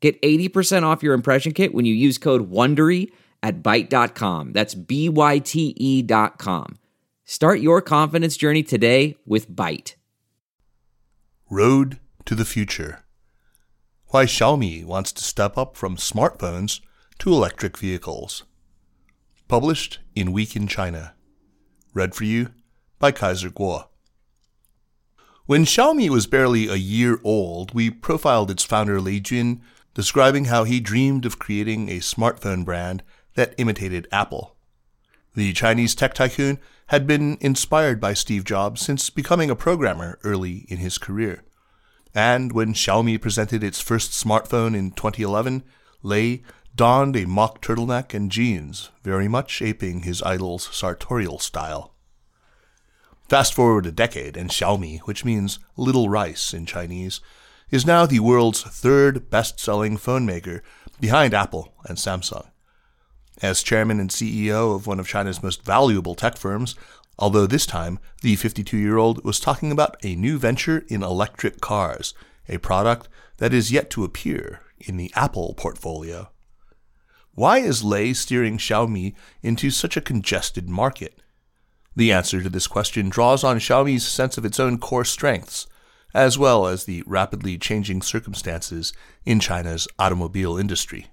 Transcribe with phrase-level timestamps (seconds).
[0.00, 3.10] Get 80% off your impression kit when you use code WONDERY
[3.42, 4.52] at Byte.com.
[4.52, 6.78] That's B-Y-T-E dot com.
[7.24, 9.94] Start your confidence journey today with Byte.
[11.50, 13.04] Road to the Future
[14.08, 16.80] Why Xiaomi Wants to Step Up from Smartphones
[17.18, 18.44] to Electric Vehicles.
[19.48, 21.14] Published in Week in China.
[21.94, 22.50] Read for you
[22.98, 23.88] by Kaiser Kuo.
[25.46, 29.62] When Xiaomi was barely a year old, we profiled its founder Lei Jun,
[29.98, 33.02] describing how he dreamed of creating a smartphone brand
[33.34, 34.54] that imitated Apple.
[35.34, 40.66] The Chinese tech tycoon had been inspired by Steve Jobs since becoming a programmer early
[40.68, 41.42] in his career.
[42.14, 45.64] And when Xiaomi presented its first smartphone in 2011,
[46.04, 46.44] Lei
[46.76, 51.92] donned a mock turtleneck and jeans, very much aping his idol's sartorial style.
[53.28, 57.20] Fast forward a decade, and Xiaomi, which means little rice in Chinese,
[57.70, 60.62] is now the world's third best selling phone maker
[61.00, 62.46] behind Apple and Samsung.
[63.40, 66.74] As chairman and CEO of one of China's most valuable tech firms,
[67.18, 71.60] although this time the 52 year old was talking about a new venture in electric
[71.60, 72.14] cars,
[72.48, 76.30] a product that is yet to appear in the Apple portfolio.
[77.32, 81.22] Why is Lei steering Xiaomi into such a congested market?
[81.94, 85.66] The answer to this question draws on Xiaomi's sense of its own core strengths,
[86.14, 88.92] as well as the rapidly changing circumstances
[89.24, 91.06] in China's automobile industry.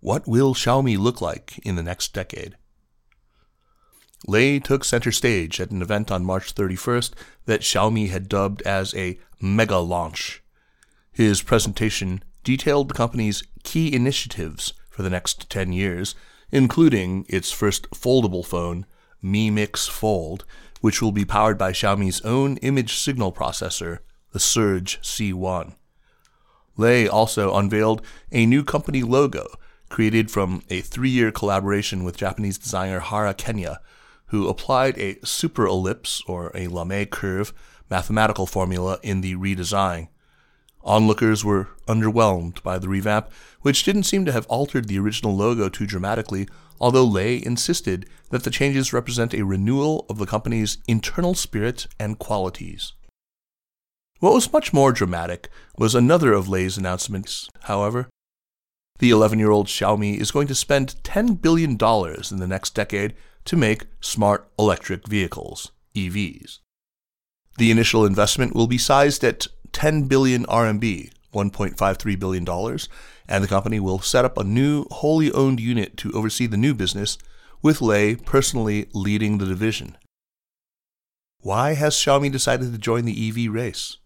[0.00, 2.56] What will Xiaomi look like in the next decade?
[4.26, 7.12] Lei took center stage at an event on March 31st
[7.46, 10.42] that Xiaomi had dubbed as a mega launch.
[11.12, 16.14] His presentation detailed the company's key initiatives for the next 10 years,
[16.50, 18.86] including its first foldable phone,
[19.20, 20.44] Mi Mix Fold,
[20.84, 24.00] which will be powered by Xiaomi's own image signal processor,
[24.32, 25.72] the Surge C1.
[26.76, 29.46] Lei also unveiled a new company logo
[29.88, 33.80] created from a three year collaboration with Japanese designer Hara Kenya,
[34.26, 37.54] who applied a super ellipse or a Lamé curve
[37.88, 40.08] mathematical formula in the redesign.
[40.84, 43.30] Onlookers were underwhelmed by the revamp,
[43.62, 46.46] which didn't seem to have altered the original logo too dramatically,
[46.78, 52.18] although Lei insisted that the changes represent a renewal of the company's internal spirit and
[52.18, 52.92] qualities.
[54.20, 58.08] What was much more dramatic was another of Lei's announcements, however.
[58.98, 63.14] The 11 year old Xiaomi is going to spend $10 billion in the next decade
[63.46, 66.60] to make smart electric vehicles, EVs.
[67.58, 72.78] The initial investment will be sized at 10 billion RMB, $1.53 billion,
[73.28, 76.72] and the company will set up a new wholly owned unit to oversee the new
[76.72, 77.18] business,
[77.60, 79.96] with Lei personally leading the division.
[81.40, 83.98] Why has Xiaomi decided to join the EV race?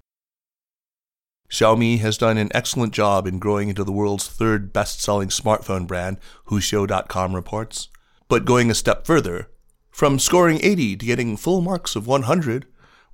[1.50, 5.86] Xiaomi has done an excellent job in growing into the world's third best selling smartphone
[5.86, 6.18] brand,
[6.48, 7.88] Huxiu.com reports.
[8.28, 9.48] But going a step further,
[9.90, 12.66] from scoring 80 to getting full marks of 100,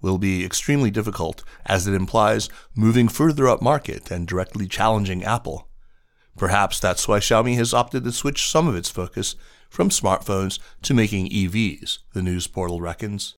[0.05, 5.67] will be extremely difficult as it implies moving further up market and directly challenging Apple.
[6.37, 9.35] Perhaps that's why Xiaomi has opted to switch some of its focus
[9.71, 13.35] from smartphones to making EVs, the news portal reckons.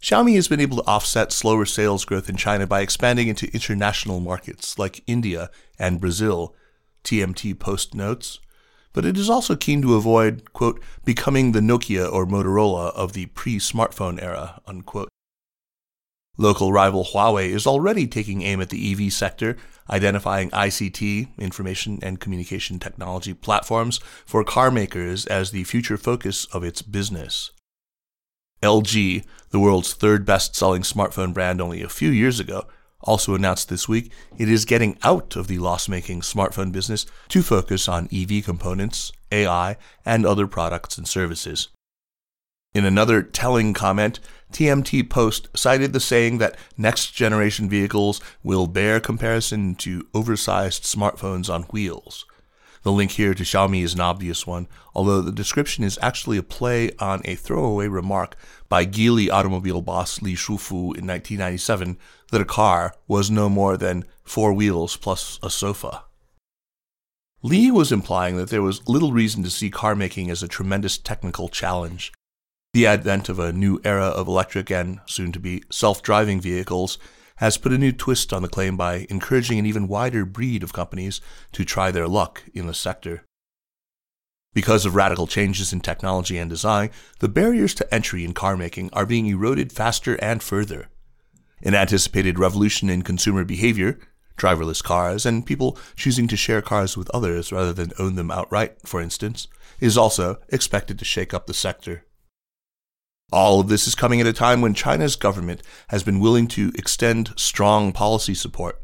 [0.00, 4.20] Xiaomi has been able to offset slower sales growth in China by expanding into international
[4.20, 6.54] markets like India and Brazil,
[7.02, 8.38] TMT Post notes.
[8.92, 13.26] But it is also keen to avoid, quote, becoming the Nokia or Motorola of the
[13.26, 15.08] pre smartphone era, unquote.
[16.40, 19.56] Local rival Huawei is already taking aim at the EV sector,
[19.90, 26.62] identifying ICT, information and communication technology platforms, for car makers as the future focus of
[26.62, 27.50] its business.
[28.62, 32.68] LG, the world's third best selling smartphone brand only a few years ago,
[33.00, 37.42] also announced this week it is getting out of the loss making smartphone business to
[37.42, 41.68] focus on EV components, AI, and other products and services.
[42.74, 44.20] In another telling comment,
[44.52, 51.52] TMT Post cited the saying that next generation vehicles will bear comparison to oversized smartphones
[51.52, 52.24] on wheels.
[52.82, 56.42] The link here to Xiaomi is an obvious one, although the description is actually a
[56.42, 58.36] play on a throwaway remark
[58.68, 61.98] by Geely automobile boss Li Shufu in 1997
[62.30, 66.04] that a car was no more than four wheels plus a sofa.
[67.42, 70.98] Li was implying that there was little reason to see car making as a tremendous
[70.98, 72.12] technical challenge.
[72.74, 76.98] The advent of a new era of electric and soon to be self driving vehicles
[77.36, 80.72] has put a new twist on the claim by encouraging an even wider breed of
[80.72, 81.20] companies
[81.52, 83.24] to try their luck in the sector.
[84.54, 88.90] Because of radical changes in technology and design, the barriers to entry in car making
[88.92, 90.88] are being eroded faster and further.
[91.62, 93.98] An anticipated revolution in consumer behavior,
[94.36, 98.76] driverless cars, and people choosing to share cars with others rather than own them outright,
[98.84, 99.48] for instance,
[99.80, 102.04] is also expected to shake up the sector.
[103.30, 106.72] All of this is coming at a time when China's government has been willing to
[106.74, 108.80] extend strong policy support.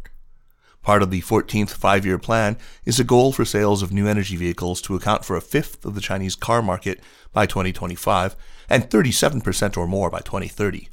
[0.83, 4.37] Part of the 14th five year plan is a goal for sales of new energy
[4.37, 7.01] vehicles to account for a fifth of the Chinese car market
[7.33, 8.37] by 2025
[8.69, 10.91] and 37% or more by 2030.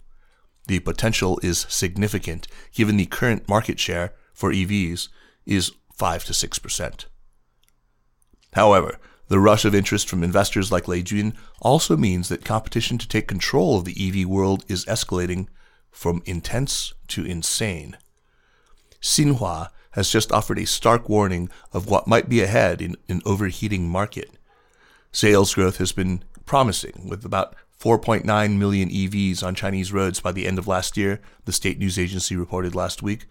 [0.67, 5.09] The potential is significant given the current market share for EVs
[5.45, 7.05] is 5 to 6%.
[8.53, 8.97] However,
[9.31, 13.29] the rush of interest from investors like Lei Jun also means that competition to take
[13.29, 15.47] control of the EV world is escalating
[15.89, 17.95] from intense to insane.
[19.01, 23.87] Xinhua has just offered a stark warning of what might be ahead in an overheating
[23.87, 24.31] market.
[25.13, 30.45] Sales growth has been promising, with about 4.9 million EVs on Chinese roads by the
[30.45, 33.27] end of last year, the state news agency reported last week.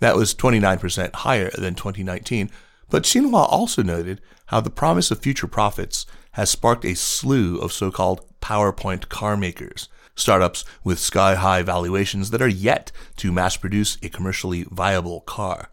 [0.00, 2.50] That was 29% higher than 2019,
[2.94, 7.72] but Xinhua also noted how the promise of future profits has sparked a slew of
[7.72, 13.56] so called PowerPoint car makers, startups with sky high valuations that are yet to mass
[13.56, 15.72] produce a commercially viable car.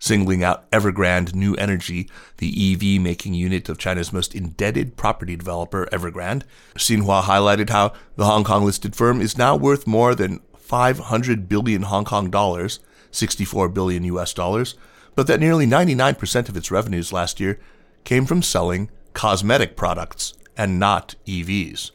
[0.00, 5.86] Singling out Evergrande New Energy, the EV making unit of China's most indebted property developer,
[5.92, 6.42] Evergrande,
[6.74, 11.82] Xinhua highlighted how the Hong Kong listed firm is now worth more than 500 billion
[11.82, 12.80] Hong Kong dollars,
[13.12, 14.74] 64 billion US dollars,
[15.16, 17.58] but that nearly 99% of its revenues last year
[18.04, 21.90] came from selling cosmetic products and not EVs.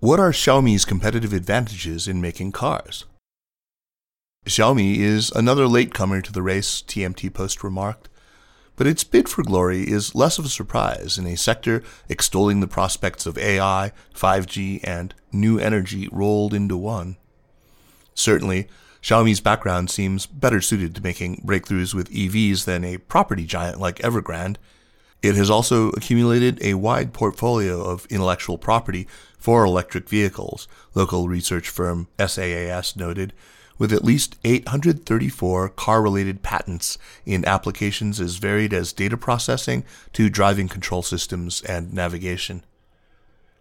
[0.00, 3.06] What are Xiaomi's competitive advantages in making cars?
[4.44, 8.08] Xiaomi is another latecomer to the race, TMT Post remarked,
[8.76, 12.68] but its bid for glory is less of a surprise in a sector extolling the
[12.68, 17.16] prospects of AI, 5G, and new energy rolled into one.
[18.14, 18.68] Certainly,
[19.02, 23.98] Xiaomi's background seems better suited to making breakthroughs with EVs than a property giant like
[23.98, 24.56] Evergrande.
[25.22, 29.06] It has also accumulated a wide portfolio of intellectual property
[29.38, 33.32] for electric vehicles, local research firm SaaS noted,
[33.78, 39.84] with at least 834 car related patents in applications as varied as data processing
[40.14, 42.64] to driving control systems and navigation.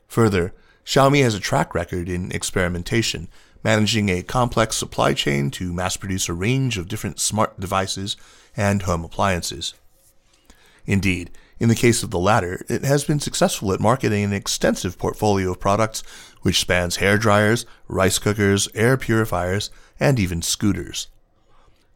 [0.07, 0.53] Further,
[0.85, 3.27] Xiaomi has a track record in experimentation,
[3.65, 8.15] managing a complex supply chain to mass produce a range of different smart devices
[8.55, 9.73] and home appliances.
[10.85, 14.99] Indeed, in the case of the latter, it has been successful at marketing an extensive
[14.99, 16.03] portfolio of products
[16.43, 21.07] which spans hair dryers, rice cookers, air purifiers, and even scooters.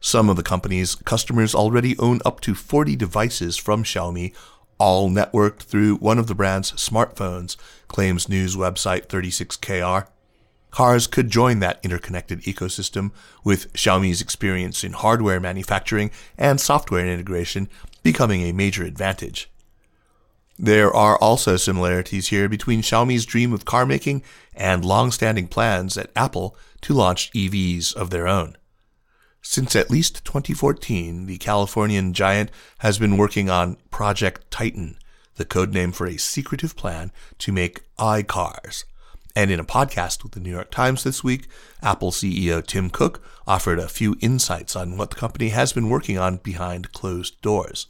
[0.00, 4.34] Some of the company's customers already own up to 40 devices from Xiaomi,
[4.78, 7.56] all networked through one of the brand's smartphones,
[7.86, 10.08] claims news website 36KR.
[10.70, 13.10] Cars could join that interconnected ecosystem,
[13.44, 17.68] with Xiaomi's experience in hardware manufacturing and software integration
[18.02, 19.50] becoming a major advantage.
[20.58, 24.22] There are also similarities here between Xiaomi's dream of car making
[24.54, 28.56] and long-standing plans at Apple to launch EVs of their own.
[29.42, 32.50] Since at least 2014, the Californian giant
[32.80, 34.98] has been working on Project Titan,
[35.36, 38.84] the codename for a secretive plan to make iCars,
[39.34, 41.46] and in a podcast with the New York Times this week,
[41.82, 46.18] Apple CEO Tim Cook offered a few insights on what the company has been working
[46.18, 47.86] on behind closed doors.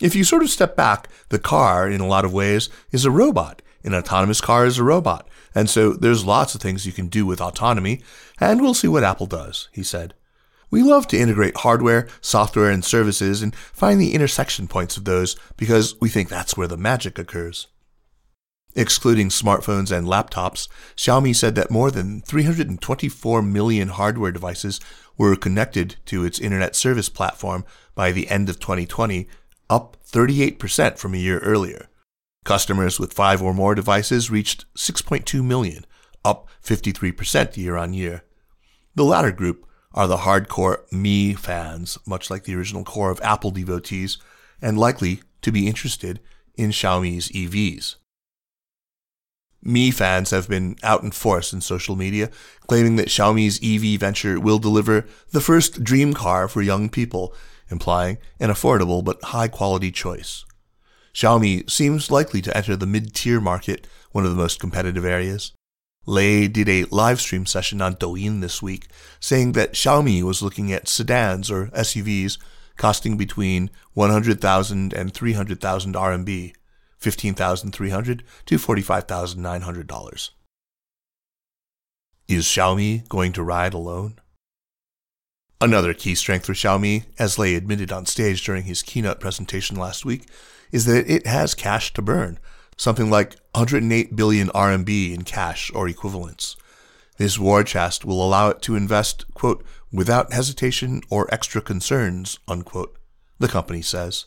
[0.00, 3.10] If you sort of step back, the car, in a lot of ways, is a
[3.10, 3.62] robot.
[3.84, 5.28] An autonomous car is a robot.
[5.54, 8.02] And so there's lots of things you can do with autonomy,
[8.38, 10.14] and we'll see what Apple does, he said.
[10.70, 15.36] We love to integrate hardware, software, and services and find the intersection points of those
[15.56, 17.66] because we think that's where the magic occurs.
[18.76, 24.80] Excluding smartphones and laptops, Xiaomi said that more than 324 million hardware devices
[25.18, 29.28] were connected to its internet service platform by the end of 2020,
[29.68, 31.88] up 38% from a year earlier.
[32.44, 35.84] Customers with five or more devices reached 6.2 million,
[36.24, 38.22] up 53% year on year.
[38.94, 43.50] The latter group are the hardcore Mi fans, much like the original core of Apple
[43.50, 44.18] devotees,
[44.62, 46.20] and likely to be interested
[46.54, 47.96] in Xiaomi's EVs.
[49.62, 52.30] Mi fans have been out in force in social media,
[52.66, 57.34] claiming that Xiaomi's EV venture will deliver the first dream car for young people,
[57.70, 60.44] implying an affordable but high quality choice.
[61.14, 65.52] Xiaomi seems likely to enter the mid tier market, one of the most competitive areas.
[66.06, 68.88] Lei did a live stream session on Douyin this week,
[69.20, 72.38] saying that Xiaomi was looking at sedans or SUVs
[72.80, 76.54] costing between 100,000 and 300,000 RMB,
[77.00, 80.30] 15,300 to $45,900.
[82.28, 84.20] Is Xiaomi going to ride alone?
[85.60, 90.04] Another key strength for Xiaomi, as Lei admitted on stage during his keynote presentation last
[90.04, 90.26] week,
[90.72, 92.38] is that it has cash to burn,
[92.76, 96.56] something like 108 billion RMB in cash or equivalents.
[97.18, 102.96] This war chest will allow it to invest, quote, without hesitation or extra concerns, unquote,
[103.38, 104.24] the company says.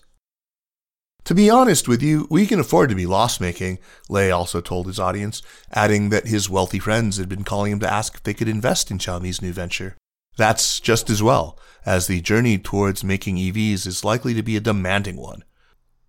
[1.25, 4.87] To be honest with you, we can afford to be loss making, Lei also told
[4.87, 8.33] his audience, adding that his wealthy friends had been calling him to ask if they
[8.33, 9.95] could invest in Xiaomi's new venture.
[10.35, 14.61] That's just as well, as the journey towards making EVs is likely to be a
[14.61, 15.45] demanding one.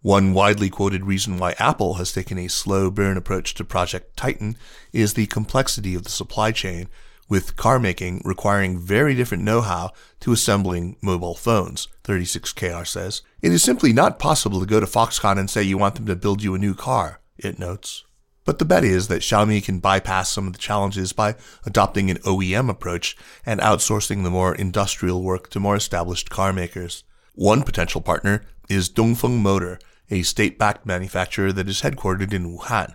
[0.02, 4.56] One widely quoted reason why Apple has taken a slow burn approach to Project Titan
[4.92, 6.88] is the complexity of the supply chain,
[7.28, 13.22] with car making requiring very different know-how to assembling mobile phones, 36KR says.
[13.40, 16.16] It is simply not possible to go to Foxconn and say you want them to
[16.16, 18.04] build you a new car, it notes.
[18.44, 22.18] But the bet is that Xiaomi can bypass some of the challenges by adopting an
[22.18, 23.16] OEM approach
[23.46, 27.04] and outsourcing the more industrial work to more established car makers.
[27.34, 29.78] One potential partner is Dongfeng Motor,
[30.10, 32.94] a state-backed manufacturer that is headquartered in Wuhan.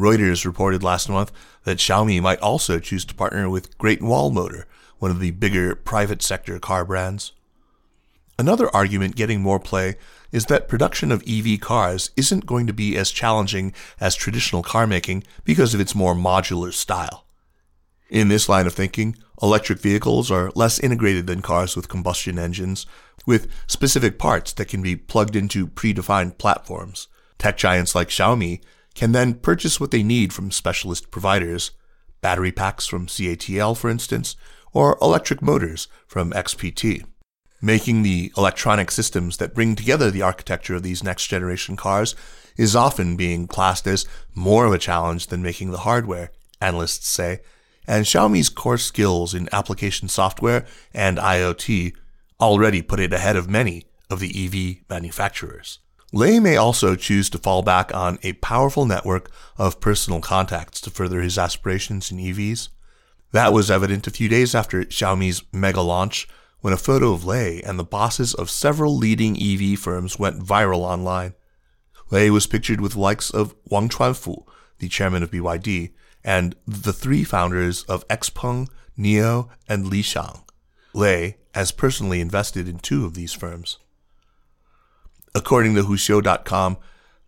[0.00, 1.30] Reuters reported last month
[1.64, 4.66] that Xiaomi might also choose to partner with Great Wall Motor,
[4.98, 7.32] one of the bigger private sector car brands.
[8.38, 9.96] Another argument getting more play
[10.32, 14.86] is that production of EV cars isn't going to be as challenging as traditional car
[14.86, 17.26] making because of its more modular style.
[18.08, 22.86] In this line of thinking, electric vehicles are less integrated than cars with combustion engines,
[23.26, 27.08] with specific parts that can be plugged into predefined platforms.
[27.38, 28.60] Tech giants like Xiaomi
[28.94, 31.70] can then purchase what they need from specialist providers,
[32.20, 34.36] battery packs from CATL, for instance,
[34.72, 37.04] or electric motors from XPT.
[37.62, 42.14] Making the electronic systems that bring together the architecture of these next generation cars
[42.56, 46.30] is often being classed as more of a challenge than making the hardware,
[46.60, 47.40] analysts say,
[47.86, 51.94] and Xiaomi's core skills in application software and IoT
[52.40, 55.80] already put it ahead of many of the EV manufacturers.
[56.12, 60.90] Lei may also choose to fall back on a powerful network of personal contacts to
[60.90, 62.68] further his aspirations in EVs.
[63.32, 66.26] That was evident a few days after Xiaomi's mega launch
[66.60, 70.80] when a photo of Lei and the bosses of several leading EV firms went viral
[70.80, 71.34] online.
[72.10, 74.44] Lei was pictured with the likes of Wang Chuanfu,
[74.78, 75.92] the chairman of BYD,
[76.24, 80.42] and the three founders of Xpeng, NIO, and Li Xiang.
[80.92, 83.78] Lei has personally invested in two of these firms.
[85.34, 86.78] According to Huxiu.com,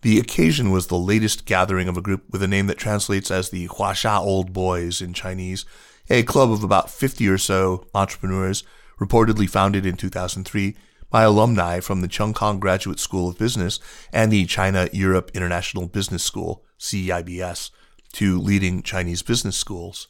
[0.02, 3.50] the occasion was the latest gathering of a group with a name that translates as
[3.50, 5.64] the Huasha Old Boys in Chinese,
[6.10, 8.64] a club of about 50 or so entrepreneurs,
[9.00, 10.76] reportedly founded in 2003
[11.10, 13.78] by alumni from the Cheung Kong Graduate School of Business
[14.12, 17.70] and the China Europe International Business School, CEIBS,
[18.12, 20.08] two leading Chinese business schools.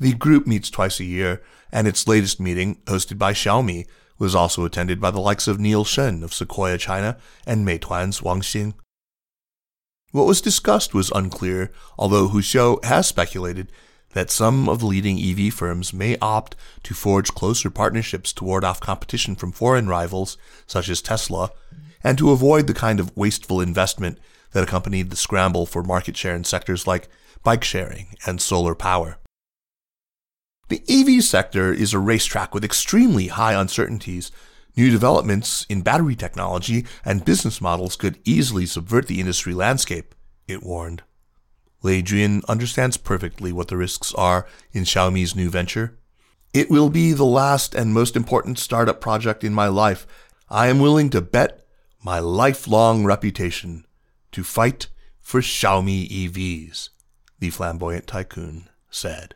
[0.00, 3.86] The group meets twice a year, and its latest meeting, hosted by Xiaomi,
[4.18, 7.16] was also attended by the likes of Neil Shen of Sequoia China
[7.46, 8.74] and Meituan's Wang Xing.
[10.12, 13.72] What was discussed was unclear, although Huxiu has speculated
[14.12, 18.64] that some of the leading EV firms may opt to forge closer partnerships to ward
[18.64, 21.50] off competition from foreign rivals, such as Tesla,
[22.04, 24.18] and to avoid the kind of wasteful investment
[24.52, 27.08] that accompanied the scramble for market share in sectors like
[27.42, 29.16] bike sharing and solar power.
[30.68, 34.30] The EV sector is a racetrack with extremely high uncertainties.
[34.76, 40.14] New developments in battery technology and business models could easily subvert the industry landscape,
[40.48, 41.02] it warned.
[41.84, 45.98] Jun understands perfectly what the risks are in Xiaomi's new venture.
[46.54, 50.06] It will be the last and most important startup project in my life.
[50.48, 51.66] I am willing to bet
[52.02, 53.86] my lifelong reputation
[54.32, 54.88] to fight
[55.18, 56.90] for Xiaomi EVs,
[57.38, 59.34] the flamboyant tycoon said.